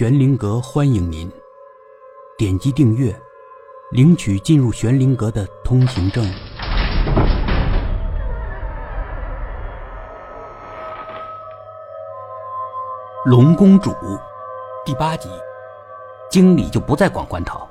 [0.00, 1.30] 玄灵阁欢迎您，
[2.38, 3.14] 点击订阅，
[3.90, 6.24] 领取进入玄灵阁的通行证。
[13.26, 13.94] 龙公主，
[14.86, 15.28] 第八集，
[16.30, 17.68] 经理就不再管关涛，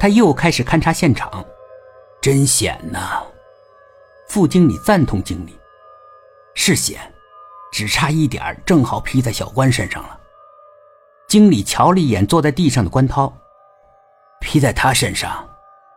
[0.00, 1.44] 他又开始勘察现场，
[2.20, 3.22] 真险呐！
[4.26, 5.56] 副经理赞同经理，
[6.54, 7.14] 是险，
[7.70, 10.17] 只差一点正好劈在小关身上了。
[11.28, 13.30] 经理瞧了一眼坐在地上的关涛，
[14.40, 15.46] 披在他身上，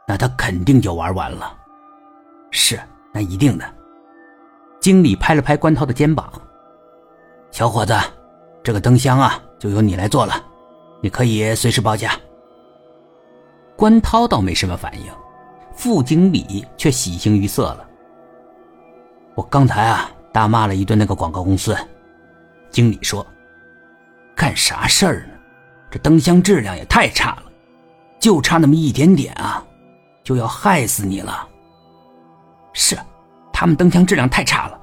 [0.05, 1.57] 那他肯定就玩完了。
[2.51, 2.77] 是，
[3.13, 3.65] 那一定的。
[4.81, 6.29] 经理拍了拍关涛的肩膀
[7.49, 7.97] ：“小伙子，
[8.61, 10.33] 这个灯箱啊，就由你来做了，
[10.99, 12.11] 你可以随时报价。”
[13.77, 15.05] 关涛倒没什么反应，
[15.73, 17.87] 副经理却喜形于色了。
[19.35, 21.73] 我刚才啊，大骂了一顿那个广告公司。
[22.69, 23.25] 经理说。
[24.35, 25.33] 干啥事儿呢？
[25.89, 27.43] 这灯箱质量也太差了，
[28.19, 29.63] 就差那么一点点啊，
[30.23, 31.47] 就要害死你了。
[32.73, 32.97] 是，
[33.51, 34.79] 他们灯箱质量太差了。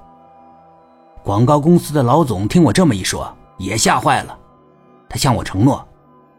[1.25, 4.39] 广告公司的老总听我这么一说，也吓坏了。
[5.09, 5.87] 他向我承诺，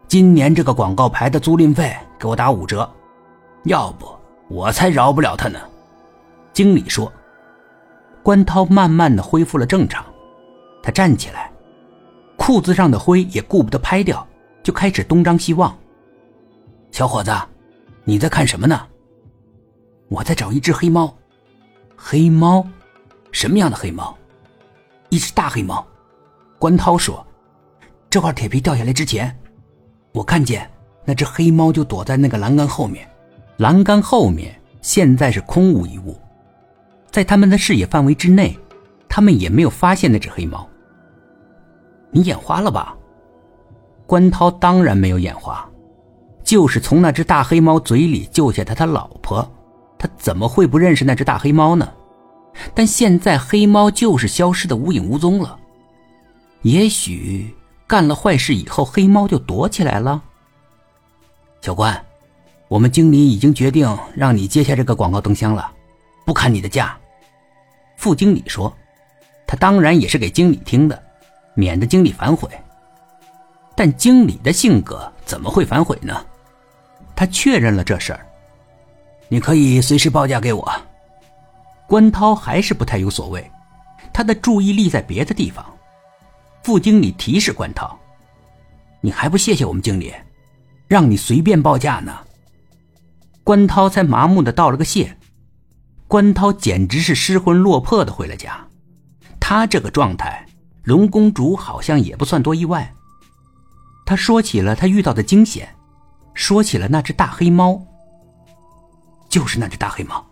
[0.06, 2.88] 今年这个广告牌的租赁费给我打五折，
[3.64, 4.06] 要不
[4.48, 5.58] 我才饶不了他呢。
[6.52, 7.12] 经理说。
[8.22, 10.04] 关涛慢慢的恢复了正常，
[10.82, 11.50] 他站起来。
[12.50, 14.26] 裤子上的灰也顾不得拍掉，
[14.60, 15.72] 就开始东张西望。
[16.90, 17.30] 小伙子，
[18.02, 18.88] 你在看什么呢？
[20.08, 21.16] 我在找一只黑猫。
[21.94, 22.66] 黑猫？
[23.30, 24.18] 什么样的黑猫？
[25.10, 25.86] 一只大黑猫。
[26.58, 27.24] 关涛说
[28.10, 29.32] ：“这块铁皮掉下来之前，
[30.10, 30.68] 我看见
[31.04, 33.08] 那只黑猫就躲在那个栏杆后面。
[33.58, 36.18] 栏杆后面现在是空无一物，
[37.12, 38.58] 在他们的视野范围之内，
[39.08, 40.68] 他们也没有发现那只黑猫。”
[42.10, 42.96] 你眼花了吧？
[44.06, 45.64] 关涛当然没有眼花，
[46.42, 49.48] 就是从那只大黑猫嘴里救下他他老婆，
[49.96, 51.88] 他怎么会不认识那只大黑猫呢？
[52.74, 55.56] 但现在黑猫就是消失的无影无踪了。
[56.62, 57.54] 也许
[57.86, 60.20] 干了坏事以后，黑猫就躲起来了。
[61.60, 62.04] 小关，
[62.66, 65.70] 我们经理已经决定让你接下这个广告灯箱了，
[66.26, 66.98] 不砍你的价。
[67.96, 68.76] 副经理说，
[69.46, 71.00] 他当然也是给经理听的。
[71.60, 72.48] 免得经理反悔，
[73.76, 76.24] 但经理的性格怎么会反悔呢？
[77.14, 78.26] 他确认了这事儿，
[79.28, 80.72] 你可以随时报价给我。
[81.86, 83.50] 关涛还是不太有所谓，
[84.10, 85.62] 他的注意力在别的地方。
[86.62, 87.98] 副经理提示关涛
[89.02, 90.14] ：“你还不谢谢我们经理，
[90.88, 92.20] 让你随便报价呢？”
[93.44, 95.14] 关涛才麻木的道了个谢。
[96.08, 98.58] 关涛简直是失魂落魄的回了家，
[99.38, 100.46] 他这个状态。
[100.84, 102.94] 龙公主好像也不算多意外，
[104.06, 105.68] 她说起了她遇到的惊险，
[106.34, 107.80] 说起了那只大黑猫。
[109.28, 110.26] 就是那只大黑猫，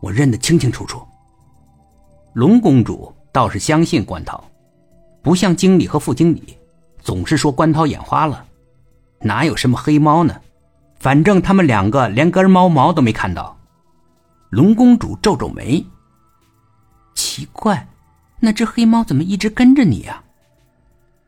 [0.00, 1.00] 我认得清清楚楚。
[2.32, 4.42] 龙公主倒是相信关涛，
[5.22, 6.56] 不像经理和副经理，
[7.00, 8.44] 总是说关涛眼花了，
[9.20, 10.34] 哪有什么黑猫呢？
[10.98, 13.56] 反正他们两个连根猫毛都没看到。
[14.50, 15.86] 龙公主皱皱眉，
[17.14, 17.86] 奇怪。
[18.40, 20.24] 那只黑猫怎么一直跟着你呀？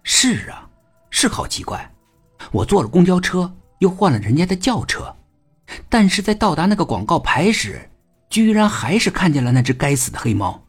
[0.03, 0.69] 是啊，
[1.11, 1.93] 是好奇怪。
[2.51, 5.15] 我坐了公交车，又换了人家的轿车，
[5.89, 7.89] 但是在到达那个广告牌时，
[8.29, 10.65] 居然还是看见了那只该死的黑猫。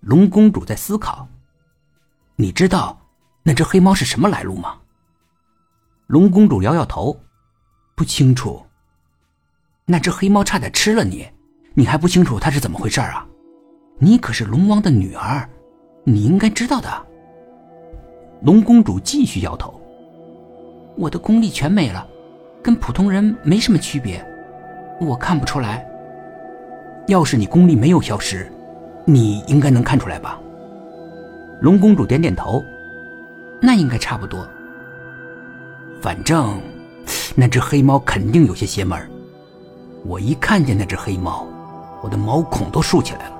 [0.00, 1.28] 龙公主在思考：
[2.36, 3.00] 你知道
[3.42, 4.78] 那只黑猫是什么来路吗？
[6.06, 7.20] 龙公主摇摇头，
[7.94, 8.66] 不清楚。
[9.84, 11.28] 那只黑猫差点吃了你，
[11.74, 13.26] 你还不清楚它是怎么回事啊？
[14.02, 15.46] 你可是龙王的女儿，
[16.04, 16.88] 你应该知道的。
[18.40, 19.78] 龙公主继续摇头。
[20.96, 22.06] 我的功力全没了，
[22.62, 24.24] 跟普通人没什么区别，
[25.02, 25.86] 我看不出来。
[27.08, 28.50] 要是你功力没有消失，
[29.04, 30.40] 你应该能看出来吧？
[31.60, 32.64] 龙公主点点头。
[33.60, 34.48] 那应该差不多。
[36.00, 36.58] 反正，
[37.34, 38.98] 那只黑猫肯定有些邪门。
[40.06, 41.46] 我一看见那只黑猫，
[42.02, 43.39] 我的毛孔都竖起来了。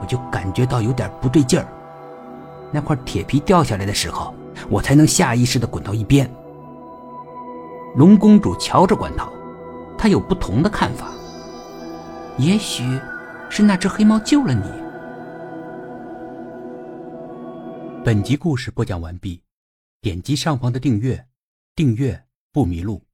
[0.00, 1.66] 我就感觉到有点不对劲儿，
[2.72, 4.34] 那块铁皮掉下来的时候，
[4.68, 6.30] 我才能下意识的滚到一边。
[7.94, 9.32] 龙公主瞧着关涛，
[9.96, 11.10] 她有不同的看法。
[12.36, 12.82] 也许
[13.48, 14.64] 是那只黑猫救了你。
[18.04, 19.42] 本集故事播讲完毕，
[20.02, 21.26] 点击上方的订阅，
[21.74, 22.22] 订阅
[22.52, 23.05] 不迷路。